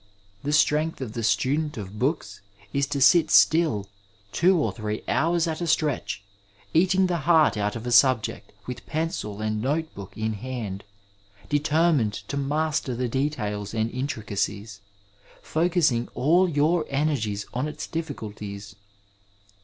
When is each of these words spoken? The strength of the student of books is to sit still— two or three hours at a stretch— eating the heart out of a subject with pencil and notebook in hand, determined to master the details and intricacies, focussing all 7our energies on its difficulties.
The 0.41 0.51
strength 0.51 0.99
of 0.99 1.13
the 1.13 1.21
student 1.21 1.77
of 1.77 1.99
books 1.99 2.41
is 2.73 2.87
to 2.87 2.99
sit 2.99 3.29
still— 3.29 3.85
two 4.31 4.57
or 4.57 4.71
three 4.73 5.03
hours 5.07 5.45
at 5.45 5.61
a 5.61 5.67
stretch— 5.67 6.23
eating 6.73 7.05
the 7.05 7.19
heart 7.29 7.55
out 7.55 7.75
of 7.75 7.85
a 7.85 7.91
subject 7.91 8.51
with 8.65 8.87
pencil 8.87 9.41
and 9.41 9.61
notebook 9.61 10.17
in 10.17 10.33
hand, 10.33 10.83
determined 11.49 12.13
to 12.29 12.35
master 12.35 12.95
the 12.95 13.07
details 13.07 13.75
and 13.75 13.91
intricacies, 13.91 14.81
focussing 15.39 16.07
all 16.15 16.49
7our 16.49 16.83
energies 16.89 17.45
on 17.53 17.67
its 17.67 17.85
difficulties. 17.85 18.75